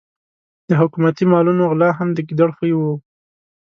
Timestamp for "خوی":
2.57-2.73